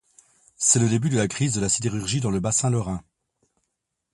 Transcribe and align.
C'est 0.57 0.79
le 0.79 0.89
début 0.89 1.09
de 1.11 1.15
la 1.17 1.27
crise 1.27 1.53
de 1.53 1.61
la 1.61 1.69
sidérurgie 1.69 2.21
dans 2.21 2.31
le 2.31 2.39
bassin 2.39 2.71
lorrain. 2.71 3.03